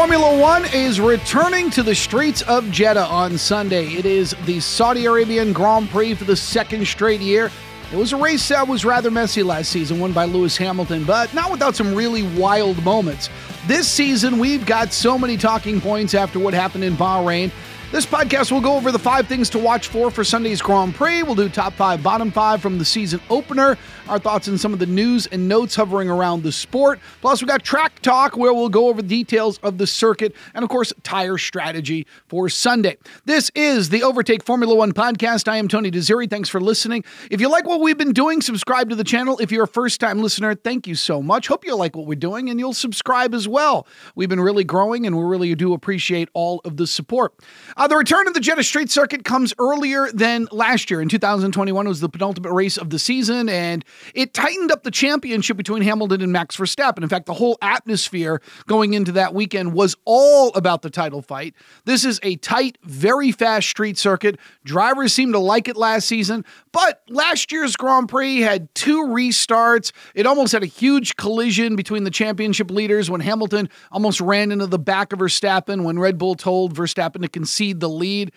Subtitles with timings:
[0.00, 3.86] Formula One is returning to the streets of Jeddah on Sunday.
[3.88, 7.50] It is the Saudi Arabian Grand Prix for the second straight year.
[7.92, 11.34] It was a race that was rather messy last season, won by Lewis Hamilton, but
[11.34, 13.28] not without some really wild moments.
[13.66, 17.50] This season, we've got so many talking points after what happened in Bahrain.
[17.92, 21.24] This podcast will go over the five things to watch for for Sunday's Grand Prix.
[21.24, 23.76] We'll do top five, bottom five from the season opener,
[24.08, 27.00] our thoughts on some of the news and notes hovering around the sport.
[27.20, 30.62] Plus, we got track talk where we'll go over the details of the circuit and,
[30.62, 32.96] of course, tire strategy for Sunday.
[33.24, 35.48] This is the Overtake Formula One podcast.
[35.48, 36.30] I am Tony Desiri.
[36.30, 37.02] Thanks for listening.
[37.28, 39.36] If you like what we've been doing, subscribe to the channel.
[39.40, 41.48] If you're a first time listener, thank you so much.
[41.48, 43.84] Hope you like what we're doing and you'll subscribe as well.
[44.14, 47.34] We've been really growing and we really do appreciate all of the support.
[47.80, 51.00] Uh, the return of the Jeddah Street Circuit comes earlier than last year.
[51.00, 54.90] In 2021, it was the penultimate race of the season, and it tightened up the
[54.90, 57.02] championship between Hamilton and Max Verstappen.
[57.02, 61.54] In fact, the whole atmosphere going into that weekend was all about the title fight.
[61.86, 64.38] This is a tight, very fast street circuit.
[64.62, 69.92] Drivers seemed to like it last season, but last year's Grand Prix had two restarts.
[70.14, 74.66] It almost had a huge collision between the championship leaders when Hamilton almost ran into
[74.66, 78.32] the back of Verstappen when Red Bull told Verstappen to concede the lead.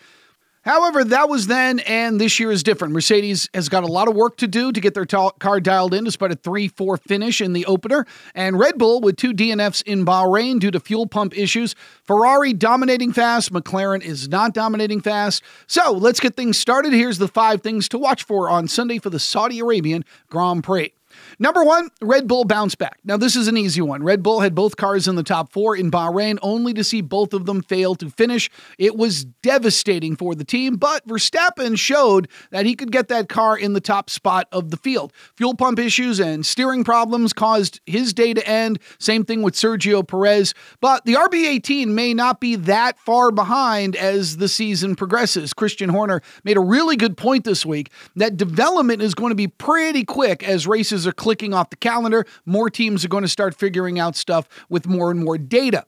[0.63, 2.93] However, that was then, and this year is different.
[2.93, 5.93] Mercedes has got a lot of work to do to get their ta- car dialed
[5.93, 8.05] in despite a 3 4 finish in the opener.
[8.33, 11.75] And Red Bull with two DNFs in Bahrain due to fuel pump issues.
[12.03, 13.51] Ferrari dominating fast.
[13.51, 15.43] McLaren is not dominating fast.
[15.67, 16.93] So let's get things started.
[16.93, 20.93] Here's the five things to watch for on Sunday for the Saudi Arabian Grand Prix.
[21.39, 22.99] Number one, Red Bull bounce back.
[23.03, 24.03] Now, this is an easy one.
[24.03, 27.33] Red Bull had both cars in the top four in Bahrain, only to see both
[27.33, 28.49] of them fail to finish.
[28.77, 33.57] It was devastating for the team, but Verstappen showed that he could get that car
[33.57, 35.13] in the top spot of the field.
[35.37, 38.79] Fuel pump issues and steering problems caused his day to end.
[38.99, 40.53] Same thing with Sergio Perez.
[40.81, 45.53] But the RB18 may not be that far behind as the season progresses.
[45.53, 49.47] Christian Horner made a really good point this week that development is going to be
[49.47, 52.25] pretty quick as races are clicking off the calendar.
[52.45, 55.85] More teams are going to start figuring out stuff with more and more data.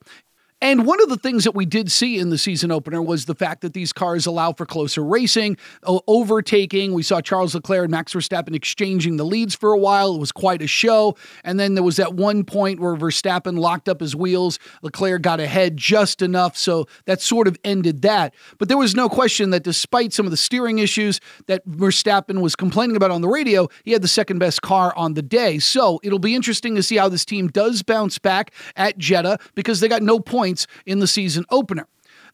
[0.66, 3.36] And one of the things that we did see in the season opener was the
[3.36, 6.92] fact that these cars allow for closer racing, overtaking.
[6.96, 10.16] We saw Charles Leclerc and Max Verstappen exchanging the leads for a while.
[10.16, 11.18] It was quite a show.
[11.44, 14.58] And then there was that one point where Verstappen locked up his wheels.
[14.82, 16.58] Leclerc got ahead just enough.
[16.58, 18.34] So that sort of ended that.
[18.58, 22.56] But there was no question that despite some of the steering issues that Verstappen was
[22.56, 25.60] complaining about on the radio, he had the second best car on the day.
[25.60, 29.80] So it'll be interesting to see how this team does bounce back at Jeddah because
[29.80, 31.88] they got no points points in the season opener.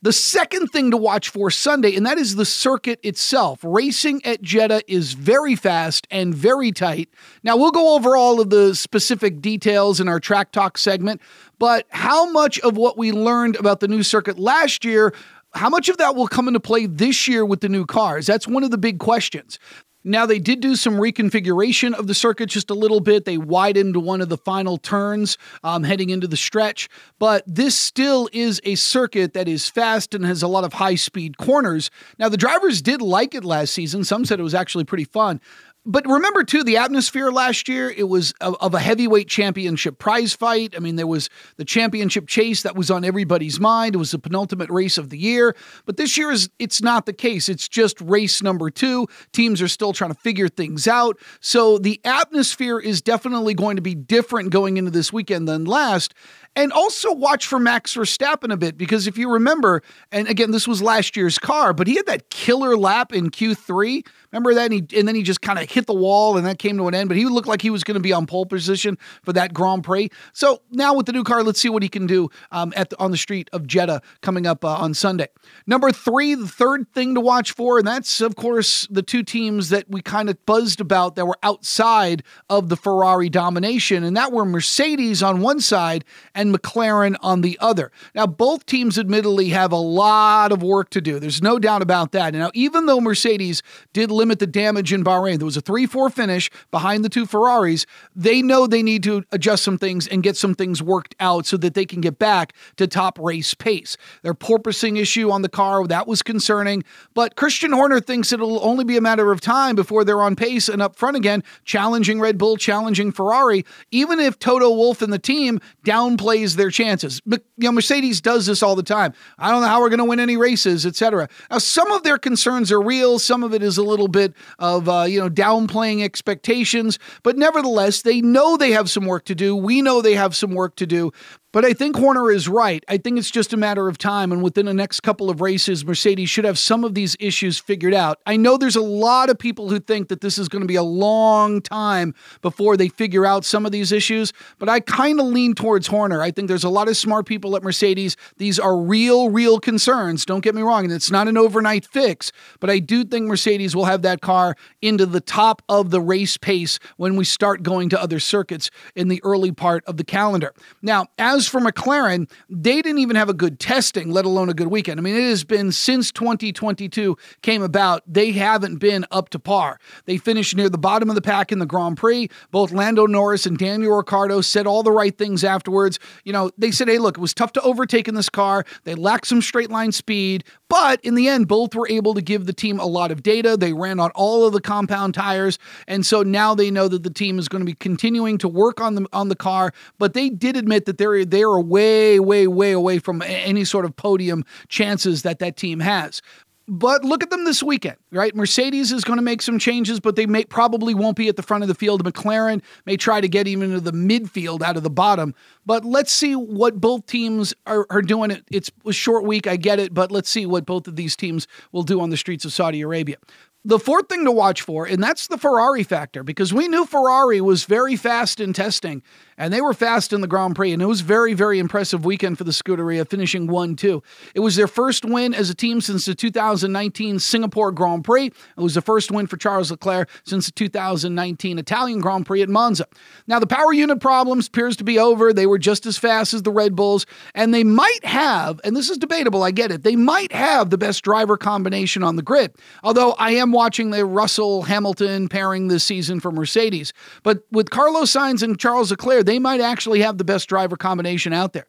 [0.03, 3.59] The second thing to watch for Sunday, and that is the circuit itself.
[3.63, 7.09] Racing at Jeddah is very fast and very tight.
[7.43, 11.21] Now, we'll go over all of the specific details in our track talk segment,
[11.59, 15.13] but how much of what we learned about the new circuit last year
[15.53, 18.25] how much of that will come into play this year with the new cars?
[18.25, 19.59] That's one of the big questions.
[20.03, 23.25] Now, they did do some reconfiguration of the circuit just a little bit.
[23.25, 26.89] They widened one of the final turns um, heading into the stretch,
[27.19, 30.95] but this still is a circuit that is fast and has a lot of high
[30.95, 31.91] speed corners.
[32.17, 34.03] Now, the drivers did like it last season.
[34.03, 35.39] Some said it was actually pretty fun.
[35.83, 40.31] But remember, too, the atmosphere last year, it was of, of, a heavyweight championship prize
[40.31, 40.75] fight.
[40.77, 41.27] I mean, there was
[41.57, 43.95] the championship chase that was on everybody's mind.
[43.95, 45.55] It was the penultimate race of the year.
[45.85, 47.49] But this year, is it's not the case.
[47.49, 49.07] It's just race number two.
[49.33, 51.17] Teams are still trying to figure things out.
[51.39, 56.13] So the atmosphere is definitely going to be different going into this weekend than last.
[56.55, 59.81] And also watch for Max Verstappen a bit because if you remember,
[60.11, 64.03] and again, this was last year's car, but he had that killer lap in Q3
[64.31, 64.71] Remember that?
[64.71, 66.87] And, he, and then he just kind of hit the wall and that came to
[66.87, 67.07] an end.
[67.09, 69.83] But he looked like he was going to be on pole position for that Grand
[69.83, 70.09] Prix.
[70.33, 72.99] So now with the new car, let's see what he can do um, at the,
[72.99, 75.27] on the street of Jeddah coming up uh, on Sunday.
[75.65, 79.69] Number three, the third thing to watch for, and that's, of course, the two teams
[79.69, 84.31] that we kind of buzzed about that were outside of the Ferrari domination, and that
[84.31, 86.03] were Mercedes on one side
[86.35, 87.91] and McLaren on the other.
[88.15, 91.19] Now, both teams admittedly have a lot of work to do.
[91.19, 92.33] There's no doubt about that.
[92.33, 93.61] Now, even though Mercedes
[93.93, 95.37] did limit the damage in Bahrain.
[95.37, 97.85] There was a 3 4 finish behind the two Ferraris.
[98.15, 101.57] They know they need to adjust some things and get some things worked out so
[101.57, 103.97] that they can get back to top race pace.
[104.23, 106.83] Their porpoising issue on the car, that was concerning.
[107.13, 110.67] But Christian Horner thinks it'll only be a matter of time before they're on pace
[110.67, 115.19] and up front again, challenging Red Bull, challenging Ferrari, even if Toto Wolff and the
[115.19, 117.21] team downplays their chances.
[117.25, 119.13] But, you know, Mercedes does this all the time.
[119.37, 121.29] I don't know how we're going to win any races, etc.
[121.49, 124.89] Now, some of their concerns are real, some of it is a little bit of
[124.89, 129.55] uh, you know downplaying expectations, but nevertheless, they know they have some work to do.
[129.55, 131.11] We know they have some work to do.
[131.53, 132.81] But I think Horner is right.
[132.87, 134.31] I think it's just a matter of time.
[134.31, 137.93] And within the next couple of races, Mercedes should have some of these issues figured
[137.93, 138.19] out.
[138.25, 140.77] I know there's a lot of people who think that this is going to be
[140.77, 145.25] a long time before they figure out some of these issues, but I kind of
[145.25, 146.21] lean towards Horner.
[146.21, 148.15] I think there's a lot of smart people at Mercedes.
[148.37, 150.25] These are real, real concerns.
[150.25, 150.85] Don't get me wrong.
[150.85, 152.31] And it's not an overnight fix,
[152.61, 156.37] but I do think Mercedes will have that car into the top of the race
[156.37, 160.53] pace when we start going to other circuits in the early part of the calendar.
[160.81, 164.67] Now, as for McLaren, they didn't even have a good testing, let alone a good
[164.67, 164.99] weekend.
[164.99, 169.79] I mean, it has been since 2022 came about, they haven't been up to par.
[170.05, 172.29] They finished near the bottom of the pack in the Grand Prix.
[172.51, 175.99] Both Lando Norris and Daniel Ricciardo said all the right things afterwards.
[176.23, 178.65] You know, they said, hey, look, it was tough to overtake in this car.
[178.83, 182.45] They lacked some straight line speed, but in the end, both were able to give
[182.45, 183.57] the team a lot of data.
[183.57, 185.59] They ran on all of the compound tires.
[185.87, 188.81] And so now they know that the team is going to be continuing to work
[188.81, 190.97] on the on the car, but they did admit that
[191.31, 195.79] they're they're way, way, way away from any sort of podium chances that that team
[195.79, 196.21] has.
[196.67, 198.33] But look at them this weekend, right?
[198.35, 201.43] Mercedes is going to make some changes, but they may probably won't be at the
[201.43, 202.03] front of the field.
[202.03, 205.33] McLaren may try to get even into the midfield out of the bottom.
[205.65, 208.39] But let's see what both teams are, are doing.
[208.51, 211.47] It's a short week, I get it, but let's see what both of these teams
[211.71, 213.17] will do on the streets of Saudi Arabia.
[213.63, 217.41] The fourth thing to watch for, and that's the Ferrari factor, because we knew Ferrari
[217.41, 219.03] was very fast in testing
[219.41, 220.71] and they were fast in the Grand Prix.
[220.71, 224.03] And it was very, very impressive weekend for the Scuderia, finishing 1 2.
[224.35, 228.27] It was their first win as a team since the 2019 Singapore Grand Prix.
[228.27, 232.49] It was the first win for Charles Leclerc since the 2019 Italian Grand Prix at
[232.49, 232.85] Monza.
[233.25, 235.33] Now, the power unit problems appears to be over.
[235.33, 238.91] They were just as fast as the Red Bulls, and they might have, and this
[238.91, 242.53] is debatable, I get it, they might have the best driver combination on the grid.
[242.83, 246.93] Although I am watching the Russell Hamilton pairing this season for Mercedes.
[247.23, 251.31] But with Carlos Sainz and Charles Leclerc, they might actually have the best driver combination
[251.31, 251.65] out there.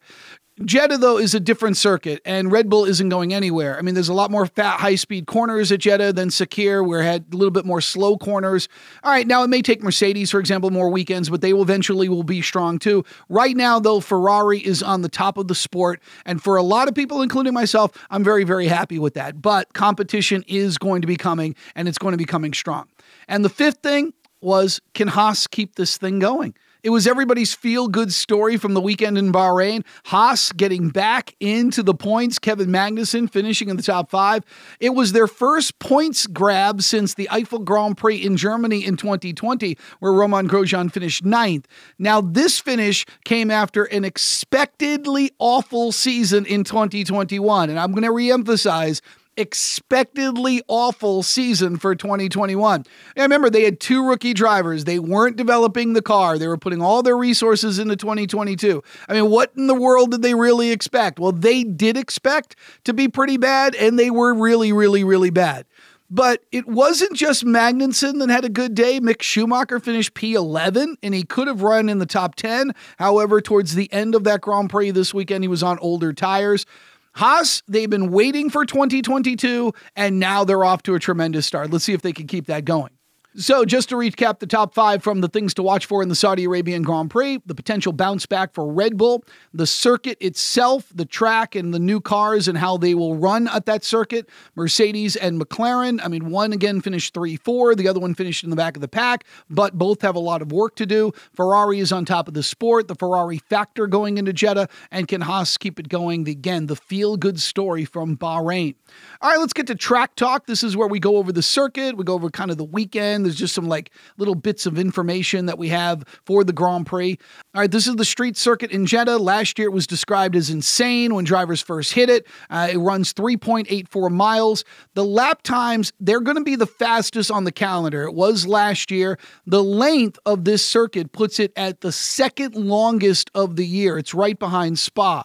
[0.65, 3.75] Jeddah, though, is a different circuit, and Red Bull isn't going anywhere.
[3.75, 6.99] I mean, there's a lot more fat, high speed corners at Jeddah than Sakhir, where
[6.99, 8.67] it had a little bit more slow corners.
[9.01, 12.07] All right, now it may take Mercedes, for example, more weekends, but they will eventually
[12.07, 13.03] will be strong too.
[13.29, 16.89] Right now, though, Ferrari is on the top of the sport, and for a lot
[16.89, 19.41] of people, including myself, I'm very, very happy with that.
[19.41, 22.89] But competition is going to be coming, and it's going to be coming strong.
[23.27, 26.53] And the fifth thing was, can Haas keep this thing going?
[26.83, 29.85] It was everybody's feel good story from the weekend in Bahrain.
[30.03, 34.43] Haas getting back into the points, Kevin Magnussen finishing in the top five.
[34.81, 39.77] It was their first points grab since the Eifel Grand Prix in Germany in 2020,
[39.99, 41.69] where Romain Grosjean finished ninth.
[41.99, 47.69] Now, this finish came after an expectedly awful season in 2021.
[47.69, 48.99] And I'm going to reemphasize
[49.37, 52.85] expectedly awful season for 2021.
[53.17, 54.85] I remember they had two rookie drivers.
[54.85, 56.37] They weren't developing the car.
[56.37, 58.83] They were putting all their resources into 2022.
[59.07, 61.19] I mean, what in the world did they really expect?
[61.19, 65.65] Well, they did expect to be pretty bad, and they were really, really, really bad.
[66.13, 68.99] But it wasn't just Magnussen that had a good day.
[68.99, 72.73] Mick Schumacher finished P11 and he could have run in the top 10.
[72.99, 76.67] However, towards the end of that Grand Prix this weekend, he was on older tires.
[77.15, 81.71] Haas, they've been waiting for 2022, and now they're off to a tremendous start.
[81.71, 82.92] Let's see if they can keep that going.
[83.35, 86.13] So, just to recap the top five from the things to watch for in the
[86.13, 91.05] Saudi Arabian Grand Prix, the potential bounce back for Red Bull, the circuit itself, the
[91.05, 94.29] track, and the new cars and how they will run at that circuit.
[94.53, 95.99] Mercedes and McLaren.
[96.03, 98.81] I mean, one again finished 3 4, the other one finished in the back of
[98.81, 101.11] the pack, but both have a lot of work to do.
[101.33, 105.21] Ferrari is on top of the sport, the Ferrari factor going into Jeddah, and can
[105.21, 106.29] Haas keep it going?
[106.29, 108.75] Again, the feel good story from Bahrain.
[109.21, 110.45] All right, let's get to track talk.
[110.45, 113.22] This is where we go over the circuit, we go over kind of the weekend
[113.23, 117.17] there's just some like little bits of information that we have for the Grand Prix.
[117.53, 119.17] All right, this is the street circuit in Jeddah.
[119.17, 122.27] Last year it was described as insane when drivers first hit it.
[122.49, 124.63] Uh, it runs 3.84 miles.
[124.93, 128.03] The lap times, they're going to be the fastest on the calendar.
[128.03, 129.17] It was last year.
[129.45, 133.97] The length of this circuit puts it at the second longest of the year.
[133.97, 135.23] It's right behind Spa.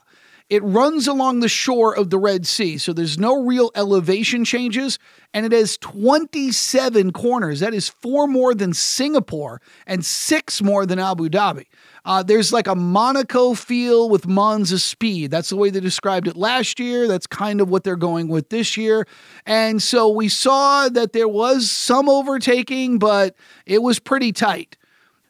[0.50, 4.99] It runs along the shore of the Red Sea, so there's no real elevation changes,
[5.35, 7.61] and it has 27 corners.
[7.61, 11.67] That is four more than Singapore and six more than Abu Dhabi.
[12.02, 15.31] Uh, there's like a Monaco feel with Monza speed.
[15.31, 17.07] That's the way they described it last year.
[17.07, 19.07] That's kind of what they're going with this year.
[19.45, 23.37] And so we saw that there was some overtaking, but
[23.67, 24.78] it was pretty tight.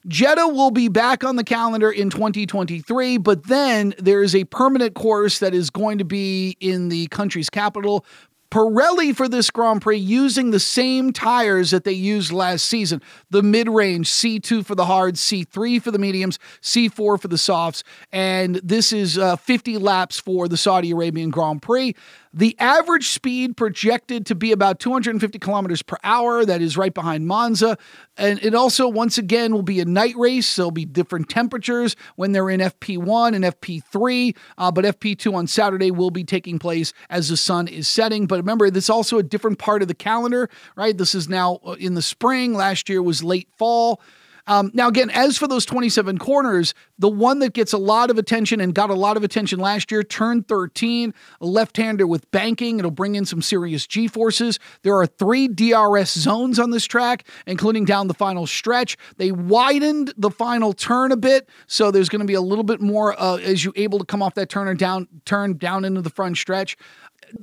[0.06, 4.94] Jeddah will be back on the calendar in 2023, but then there is a permanent
[4.94, 8.04] course that is going to be in the country's capital,
[8.50, 13.42] Pirelli for this Grand Prix using the same tires that they used last season the
[13.42, 17.84] mid range C2 for the hards, C3 for the mediums, C4 for the softs.
[18.10, 21.94] And this is uh, 50 laps for the Saudi Arabian Grand Prix.
[22.38, 26.44] The average speed projected to be about 250 kilometers per hour.
[26.44, 27.76] That is right behind Monza.
[28.16, 30.54] And it also, once again, will be a night race.
[30.54, 34.36] There'll be different temperatures when they're in FP1 and FP3.
[34.56, 38.28] Uh, but FP2 on Saturday will be taking place as the sun is setting.
[38.28, 40.96] But remember, this is also a different part of the calendar, right?
[40.96, 42.54] This is now uh, in the spring.
[42.54, 44.00] Last year was late fall.
[44.48, 48.16] Um, now, again, as for those 27 corners, the one that gets a lot of
[48.16, 51.12] attention and got a lot of attention last year, turn 13,
[51.42, 52.78] a left hander with banking.
[52.78, 54.58] It'll bring in some serious G forces.
[54.82, 58.96] There are three DRS zones on this track, including down the final stretch.
[59.18, 62.80] They widened the final turn a bit, so there's going to be a little bit
[62.80, 66.00] more uh, as you able to come off that turn or down, turn down into
[66.00, 66.74] the front stretch.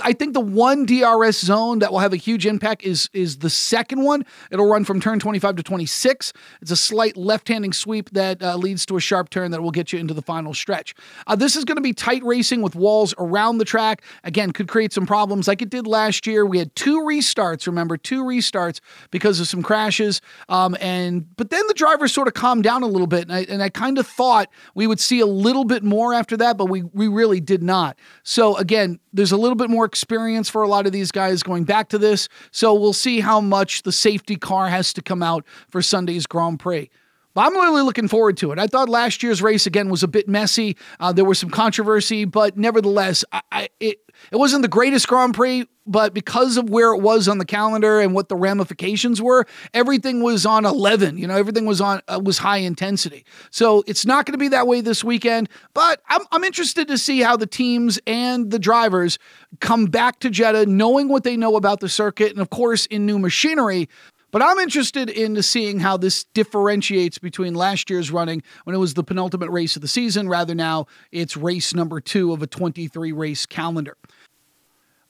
[0.02, 3.50] I think the one DRS zone that will have a huge impact is is the
[3.50, 4.26] second one.
[4.52, 6.34] It'll run from turn 25 to 26.
[6.62, 9.94] It's a slight left-handing sweep that uh, leads to a sharp turn that will get
[9.94, 10.96] you into the final stretch.
[11.28, 14.02] Uh, this is going to be tight racing with walls around the track.
[14.24, 16.46] Again, could create some problems like it did last year.
[16.46, 17.68] We had two restarts.
[17.68, 18.80] Remember, two restarts
[19.12, 20.22] because of some crashes.
[20.50, 23.46] Um, and but then the drivers sort of calmed down a little bit, and I,
[23.50, 26.66] and I kind of thought we would see a little bit more after that, but
[26.66, 27.98] we we really did not.
[28.24, 31.64] So again, there's a little bit more experience for a lot of these guys going
[31.64, 32.30] back to this.
[32.52, 36.60] So we'll see how much the safety car has to come out for Sunday's Grand
[36.60, 36.90] Prix.
[37.36, 38.60] But I'm really looking forward to it.
[38.60, 40.78] I thought last year's race again was a bit messy.
[41.00, 44.00] Uh, there was some controversy, but nevertheless, I, I, it
[44.32, 45.68] it wasn't the greatest Grand Prix.
[45.88, 50.24] But because of where it was on the calendar and what the ramifications were, everything
[50.24, 51.20] was on 11.
[51.20, 53.24] You know, everything was on uh, was high intensity.
[53.52, 55.48] So it's not going to be that way this weekend.
[55.76, 59.20] But I'm I'm interested to see how the teams and the drivers
[59.60, 63.06] come back to Jeddah, knowing what they know about the circuit, and of course in
[63.06, 63.88] new machinery.
[64.36, 68.94] But I'm interested in seeing how this differentiates between last year's running when it was
[68.94, 73.14] the penultimate race of the season, rather now it's race number two of a 23
[73.14, 73.96] race calendar.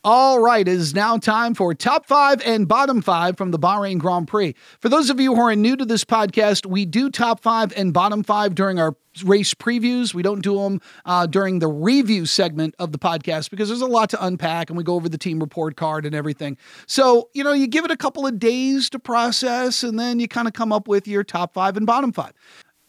[0.07, 3.97] All right, it is now time for top five and bottom five from the Bahrain
[3.97, 4.53] Grand Prix.
[4.79, 7.91] For those of you who are new to this podcast, we do top five and
[7.91, 10.13] bottom five during our race previews.
[10.13, 13.87] We don't do them uh, during the review segment of the podcast because there's a
[13.87, 16.55] lot to unpack and we go over the team report card and everything.
[16.85, 20.27] So, you know, you give it a couple of days to process and then you
[20.27, 22.33] kind of come up with your top five and bottom five.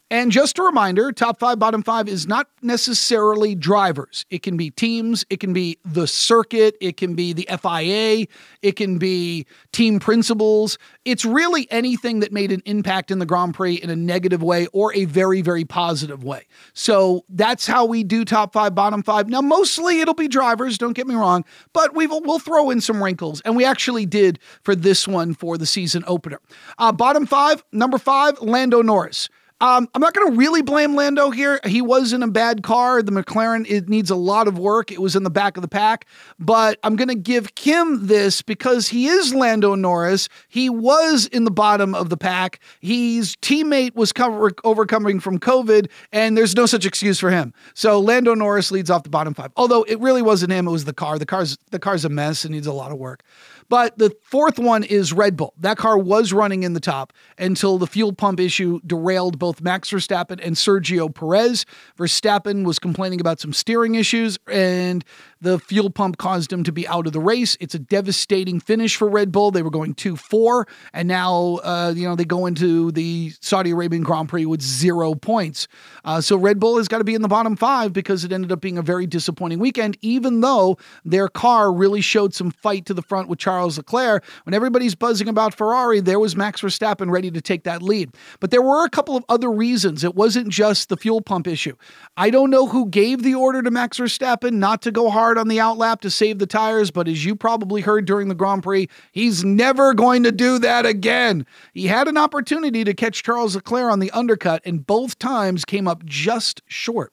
[0.09, 4.25] And just a reminder top five, bottom five is not necessarily drivers.
[4.29, 8.25] It can be teams, it can be the circuit, it can be the FIA,
[8.61, 10.77] it can be team principals.
[11.03, 14.67] It's really anything that made an impact in the Grand Prix in a negative way
[14.67, 16.47] or a very, very positive way.
[16.71, 19.27] So that's how we do top five, bottom five.
[19.27, 22.79] Now, mostly it'll be drivers, don't get me wrong, but we will we'll throw in
[22.79, 23.41] some wrinkles.
[23.41, 26.39] And we actually did for this one for the season opener.
[26.77, 29.27] Uh, bottom five, number five, Lando Norris.
[29.59, 31.59] Um, I'm not going to really blame Lando here.
[31.65, 33.01] He was in a bad car.
[33.01, 34.91] The McLaren it needs a lot of work.
[34.91, 36.05] It was in the back of the pack,
[36.37, 40.29] but I'm going to give Kim this because he is Lando Norris.
[40.47, 42.59] He was in the bottom of the pack.
[42.81, 47.51] His teammate was cover- overcoming from COVID, and there's no such excuse for him.
[47.73, 49.51] So Lando Norris leads off the bottom five.
[49.55, 51.17] Although it really wasn't him; it was the car.
[51.17, 53.23] The car's the car's a mess and needs a lot of work.
[53.69, 55.53] But the fourth one is Red Bull.
[55.59, 59.89] That car was running in the top until the fuel pump issue derailed both Max
[59.89, 61.65] Verstappen and Sergio Perez.
[61.97, 65.03] Verstappen was complaining about some steering issues, and
[65.41, 67.57] the fuel pump caused him to be out of the race.
[67.59, 69.51] It's a devastating finish for Red Bull.
[69.51, 73.71] They were going 2 4, and now, uh, you know, they go into the Saudi
[73.71, 75.67] Arabian Grand Prix with zero points.
[76.05, 78.51] Uh, so Red Bull has got to be in the bottom five because it ended
[78.51, 82.93] up being a very disappointing weekend, even though their car really showed some fight to
[82.93, 84.23] the front with Charles Leclerc.
[84.43, 88.11] When everybody's buzzing about Ferrari, there was Max Verstappen ready to take that lead.
[88.39, 90.03] But there were a couple of other reasons.
[90.03, 91.75] It wasn't just the fuel pump issue.
[92.15, 95.37] I don't know who gave the order to Max Verstappen not to go hard hard
[95.37, 98.63] on the outlap to save the tires, but as you probably heard during the Grand
[98.63, 101.45] Prix, he's never going to do that again.
[101.73, 105.85] He had an opportunity to catch Charles Leclerc on the undercut, and both times came
[105.85, 107.11] up just short.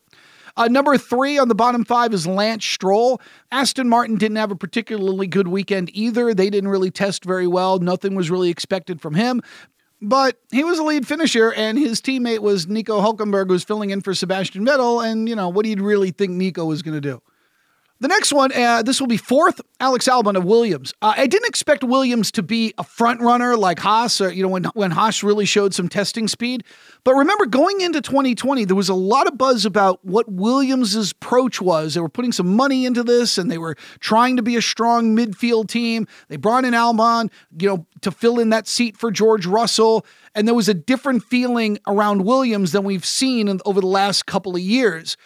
[0.57, 3.21] Uh, number three on the bottom five is Lance Stroll.
[3.51, 6.33] Aston Martin didn't have a particularly good weekend either.
[6.33, 7.81] They didn't really test very well.
[7.81, 9.43] Nothing was really expected from him.
[10.01, 13.91] But he was a lead finisher, and his teammate was Nico Hulkenberg, who was filling
[13.91, 15.05] in for Sebastian Vettel.
[15.05, 17.21] And, you know, what do you really think Nico was going to do?
[18.01, 20.93] The next one, uh, this will be fourth, Alex Albon of Williams.
[21.01, 24.49] Uh, I didn't expect Williams to be a front runner like Haas, or, you know,
[24.49, 26.65] when, when Haas really showed some testing speed.
[27.05, 31.61] But remember, going into 2020, there was a lot of buzz about what Williams' approach
[31.61, 31.95] was.
[31.95, 35.17] They were putting some money into this and they were trying to be a strong
[35.17, 36.09] midfield team.
[36.29, 40.05] They brought in Albon, you know, to fill in that seat for George Russell.
[40.35, 44.27] And there was a different feeling around Williams than we've seen in, over the last
[44.27, 45.17] couple of years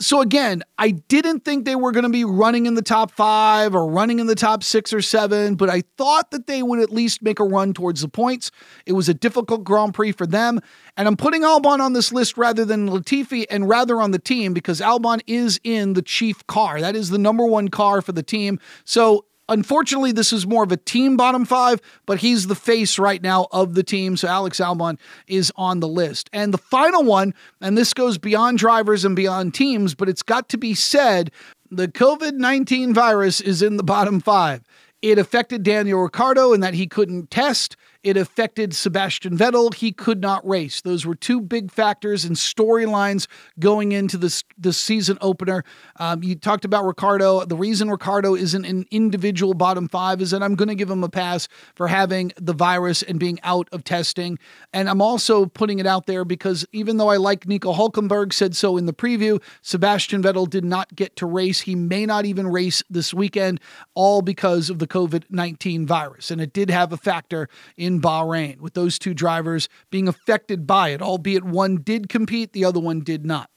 [0.00, 3.74] so again, I didn't think they were going to be running in the top five
[3.74, 6.90] or running in the top six or seven, but I thought that they would at
[6.90, 8.50] least make a run towards the points.
[8.86, 10.60] It was a difficult Grand Prix for them.
[10.96, 14.52] And I'm putting Albon on this list rather than Latifi and rather on the team
[14.52, 16.80] because Albon is in the chief car.
[16.80, 18.60] That is the number one car for the team.
[18.84, 23.22] So Unfortunately, this is more of a team bottom five, but he's the face right
[23.22, 24.16] now of the team.
[24.16, 26.30] So Alex Albon is on the list.
[26.32, 30.48] And the final one, and this goes beyond drivers and beyond teams, but it's got
[30.50, 31.30] to be said
[31.70, 34.62] the COVID 19 virus is in the bottom five.
[35.02, 37.76] It affected Daniel Ricciardo in that he couldn't test.
[38.04, 39.72] It affected Sebastian Vettel.
[39.72, 40.82] He could not race.
[40.82, 43.26] Those were two big factors and storylines
[43.58, 45.64] going into this, this season opener.
[45.96, 47.46] Um, you talked about Ricciardo.
[47.46, 51.02] The reason Ricciardo isn't an individual bottom five is that I'm going to give him
[51.02, 54.38] a pass for having the virus and being out of testing.
[54.74, 58.54] And I'm also putting it out there because even though I like Nico Hulkenberg said
[58.54, 61.60] so in the preview, Sebastian Vettel did not get to race.
[61.60, 63.60] He may not even race this weekend,
[63.94, 66.30] all because of the COVID 19 virus.
[66.30, 70.66] And it did have a factor in in Bahrain, with those two drivers being affected
[70.66, 73.50] by it, albeit one did compete, the other one did not.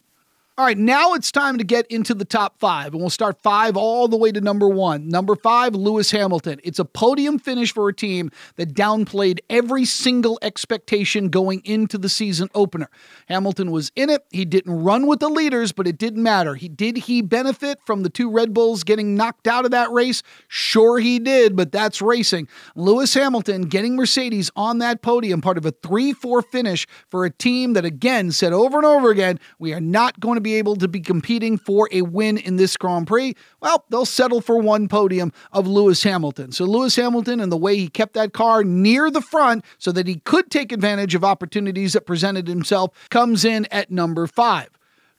[0.60, 3.78] All right, now it's time to get into the top five, and we'll start five
[3.78, 5.08] all the way to number one.
[5.08, 6.60] Number five, Lewis Hamilton.
[6.64, 12.10] It's a podium finish for a team that downplayed every single expectation going into the
[12.10, 12.90] season opener.
[13.28, 14.26] Hamilton was in it.
[14.32, 16.56] He didn't run with the leaders, but it didn't matter.
[16.56, 20.24] He did he benefit from the two Red Bulls getting knocked out of that race?
[20.48, 22.48] Sure, he did, but that's racing.
[22.76, 27.30] Lewis Hamilton getting Mercedes on that podium, part of a 3 4 finish for a
[27.30, 30.56] team that, again, said over and over again, we are not going to be be
[30.56, 33.36] able to be competing for a win in this Grand Prix?
[33.62, 36.54] Well, they'll settle for one podium of Lewis Hamilton.
[36.54, 40.08] So, Lewis Hamilton and the way he kept that car near the front so that
[40.08, 44.70] he could take advantage of opportunities that presented himself comes in at number five.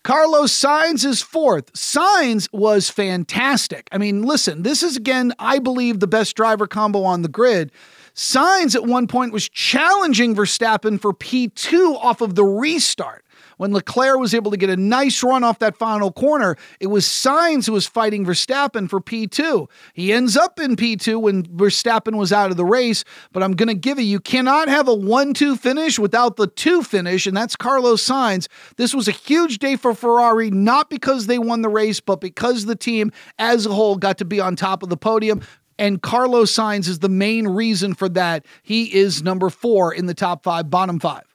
[0.02, 1.72] Carlos Sainz is fourth.
[1.74, 3.88] Sainz was fantastic.
[3.92, 7.70] I mean, listen, this is again, I believe, the best driver combo on the grid.
[8.14, 13.24] Sainz at one point was challenging Verstappen for P2 off of the restart
[13.58, 17.04] when Leclerc was able to get a nice run off that final corner, it was
[17.04, 19.68] Sainz who was fighting Verstappen for P2.
[19.92, 23.68] He ends up in P2 when Verstappen was out of the race, but I'm going
[23.68, 27.36] to give it you cannot have a 1 2 finish without the 2 finish, and
[27.36, 28.48] that's Carlos Sainz.
[28.76, 32.64] This was a huge day for Ferrari, not because they won the race, but because
[32.64, 35.42] the team as a whole got to be on top of the podium.
[35.78, 38.44] And Carlos Sainz is the main reason for that.
[38.62, 41.27] He is number four in the top five, bottom five.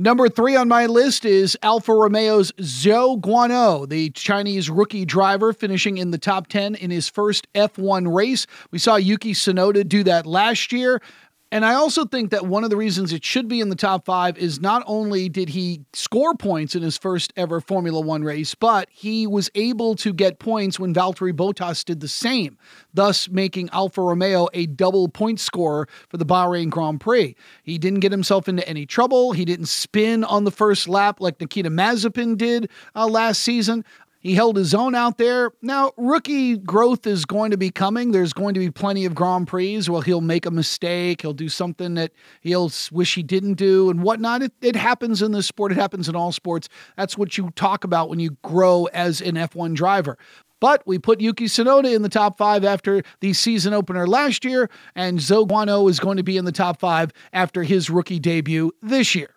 [0.00, 5.98] Number three on my list is Alfa Romeo's Zhou Guanyu, the Chinese rookie driver, finishing
[5.98, 8.46] in the top 10 in his first F1 race.
[8.70, 11.02] We saw Yuki Tsunoda do that last year.
[11.52, 14.04] And I also think that one of the reasons it should be in the top
[14.04, 18.54] five is not only did he score points in his first ever Formula One race,
[18.54, 22.56] but he was able to get points when Valtteri Bottas did the same,
[22.94, 27.34] thus making Alfa Romeo a double point scorer for the Bahrain Grand Prix.
[27.64, 29.32] He didn't get himself into any trouble.
[29.32, 33.84] He didn't spin on the first lap like Nikita Mazepin did uh, last season.
[34.20, 35.52] He held his own out there.
[35.62, 38.12] Now, rookie growth is going to be coming.
[38.12, 41.22] There's going to be plenty of Grand Prix where he'll make a mistake.
[41.22, 44.42] He'll do something that he'll wish he didn't do and whatnot.
[44.42, 45.72] It, it happens in this sport.
[45.72, 46.68] It happens in all sports.
[46.98, 50.18] That's what you talk about when you grow as an F1 driver.
[50.60, 54.68] But we put Yuki Tsunoda in the top five after the season opener last year,
[54.94, 58.70] and Zhou Guanyu is going to be in the top five after his rookie debut
[58.82, 59.34] this year.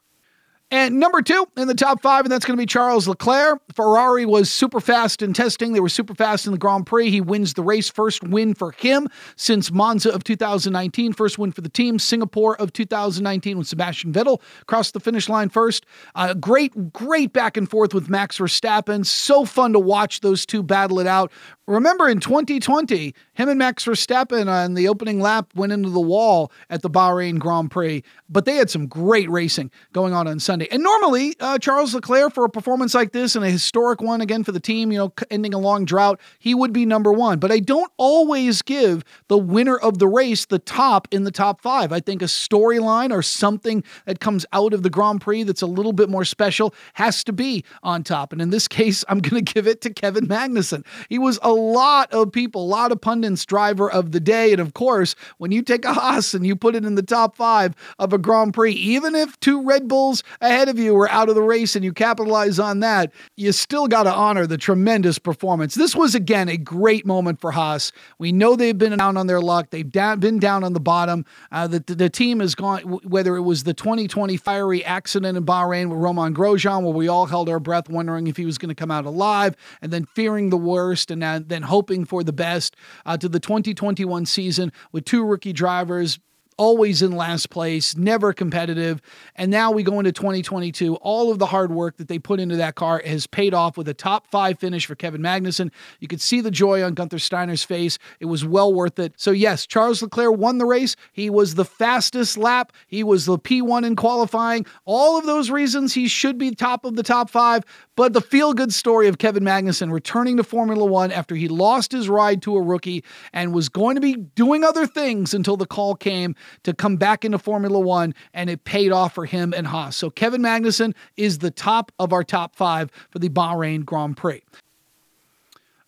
[0.74, 3.62] And number two in the top five, and that's going to be Charles Leclerc.
[3.76, 5.74] Ferrari was super fast in testing.
[5.74, 7.12] They were super fast in the Grand Prix.
[7.12, 7.92] He wins the race.
[7.92, 11.14] First win for him since Monza of 2019.
[11.14, 12.00] First win for the team.
[12.00, 15.86] Singapore of 2019 when Sebastian Vettel crossed the finish line first.
[16.16, 19.06] Uh, great, great back and forth with Max Verstappen.
[19.06, 21.32] So fun to watch those two battle it out.
[21.68, 26.52] Remember in 2020, him and Max Verstappen on the opening lap went into the wall
[26.70, 30.63] at the Bahrain Grand Prix, but they had some great racing going on on Sunday.
[30.64, 30.74] Sunday.
[30.74, 34.44] And normally, uh, Charles Leclerc, for a performance like this and a historic one again
[34.44, 37.40] for the team, you know, ending a long drought, he would be number one.
[37.40, 41.62] But I don't always give the winner of the race the top in the top
[41.62, 41.92] five.
[41.92, 45.68] I think a storyline or something that comes out of the Grand Prix that's a
[45.68, 48.32] little bit more special has to be on top.
[48.32, 50.86] And in this case, I'm going to give it to Kevin Magnussen.
[51.10, 54.52] He was a lot of people, a lot of pundits driver of the day.
[54.52, 57.36] And of course, when you take a Haas and you put it in the top
[57.36, 61.30] five of a Grand Prix, even if two Red Bulls ahead of you were out
[61.30, 65.20] of the race and you capitalize on that, you still got to honor the tremendous
[65.20, 65.76] performance.
[65.76, 67.92] This was, again, a great moment for Haas.
[68.20, 69.70] We know they've been down on their luck.
[69.70, 71.26] They've been down on the bottom.
[71.52, 75.46] Uh, the, the, the team has gone, whether it was the 2020 fiery accident in
[75.46, 78.70] Bahrain with Romain Grosjean, where we all held our breath wondering if he was going
[78.70, 82.76] to come out alive, and then fearing the worst, and then hoping for the best,
[83.06, 86.20] uh, to the 2021 season with two rookie drivers
[86.58, 89.02] always in last place, never competitive.
[89.36, 90.96] And now we go into 2022.
[90.96, 93.88] All of the hard work that they put into that car has paid off with
[93.88, 95.72] a top five finish for Kevin Magnussen.
[96.00, 97.98] You could see the joy on Guenther Steiner's face.
[98.20, 99.14] It was well worth it.
[99.18, 100.96] So, yes, Charles Leclerc won the race.
[101.12, 104.66] He was the fastest lap, he was the P1 in qualifying.
[104.86, 107.64] All of those reasons he should be top of the top five.
[107.96, 111.92] But the feel good story of Kevin Magnussen returning to Formula One after he lost
[111.92, 115.68] his ride to a rookie and was going to be doing other things until the
[115.68, 119.68] call came to come back into Formula One, and it paid off for him and
[119.68, 119.98] Haas.
[119.98, 124.44] So Kevin Magnussen is the top of our top five for the Bahrain Grand Prix.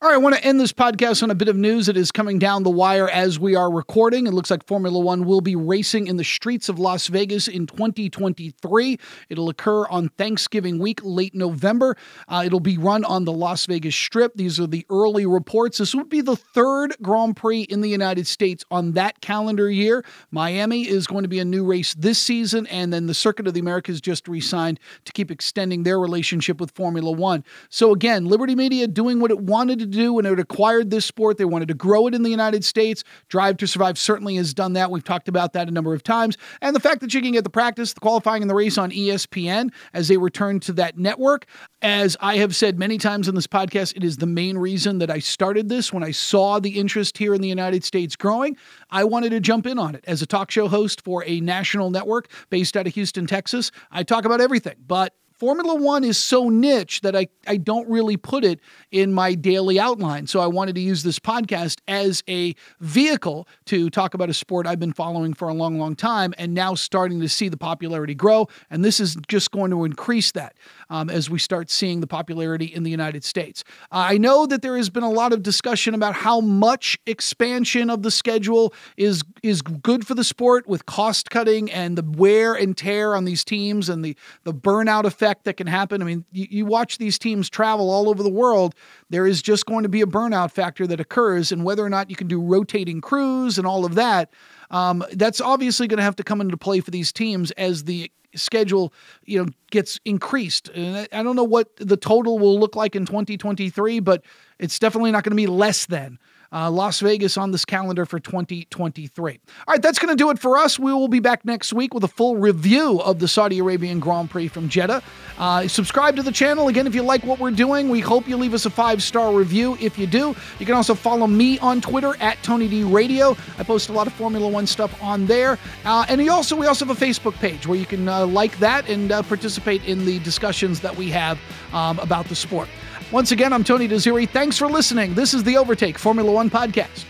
[0.02, 2.12] All right, I want to end this podcast on a bit of news that is
[2.12, 4.28] coming down the wire as we are recording.
[4.28, 7.66] It looks like Formula One will be racing in the streets of Las Vegas in
[7.66, 9.00] 2023.
[9.30, 11.96] It'll occur on Thanksgiving week, late November.
[12.28, 14.34] Uh, it'll be run on the Las Vegas Strip.
[14.36, 15.78] These are the early reports.
[15.78, 20.04] This would be the third Grand Prix in the United States on that calendar year.
[20.30, 23.54] Miami is going to be a new race this season, and then the Circuit of
[23.54, 27.46] the Americas just re signed to keep extending their relationship with Formula One.
[27.70, 31.06] So, again, Liberty Media doing what it wanted to to do when it acquired this
[31.06, 31.38] sport.
[31.38, 33.04] They wanted to grow it in the United States.
[33.30, 34.92] Drive to Survive certainly has done that.
[34.92, 36.38] We've talked about that a number of times.
[36.62, 38.92] And the fact that you can get the practice, the qualifying, and the race on
[38.92, 41.46] ESPN as they return to that network.
[41.82, 45.12] As I have said many times in this podcast, it is the main reason that
[45.12, 45.94] I started this.
[45.94, 48.58] When I saw the interest here in the United States growing,
[48.90, 50.04] I wanted to jump in on it.
[50.08, 54.04] As a talk show host for a national network based out of Houston, Texas, I
[54.04, 58.46] talk about everything, but Formula One is so niche that I, I don't really put
[58.46, 60.28] it in my daily outline.
[60.28, 64.66] So I wanted to use this podcast as a vehicle to talk about a sport
[64.66, 68.16] I've been following for a long, long time and now starting to see the popularity
[68.16, 68.48] grow.
[68.70, 70.56] And this is just going to increase that
[70.90, 73.66] um, as we start seeing the popularity in the United States.
[73.92, 78.04] I know that there has been a lot of discussion about how much expansion of
[78.04, 82.78] the schedule is, is good for the sport with cost cutting and the wear and
[82.78, 86.02] tear on these teams and the, the burnout effect effect that can happen.
[86.02, 88.76] I mean, you, you watch these teams travel all over the world,
[89.10, 92.10] there is just going to be a burnout factor that occurs, and whether or not
[92.10, 94.30] you can do rotating crews and all of that,
[94.70, 98.12] um, that's obviously going to have to come into play for these teams as the
[98.36, 102.94] schedule you know gets increased and i don't know what the total will look like
[102.94, 104.26] in 2023 but
[104.60, 106.20] it's definitely not going to be less than
[106.52, 109.40] uh, Las Vegas on this calendar for 2023.
[109.68, 110.78] All right, that's going to do it for us.
[110.80, 114.30] We will be back next week with a full review of the Saudi Arabian Grand
[114.30, 115.02] Prix from Jeddah.
[115.38, 116.68] Uh, subscribe to the channel.
[116.68, 119.34] Again, if you like what we're doing, we hope you leave us a five star
[119.34, 119.78] review.
[119.80, 123.36] If you do, you can also follow me on Twitter at Tony D Radio.
[123.58, 125.58] I post a lot of Formula One stuff on there.
[125.84, 128.90] Uh, and also, we also have a Facebook page where you can uh, like that
[128.90, 131.40] and uh, participate in the discussions that we have
[131.74, 132.68] um, about the sport.
[133.12, 134.28] Once again, I'm Tony Desiri.
[134.28, 135.14] Thanks for listening.
[135.14, 137.06] This is the Overtake Formula One podcast.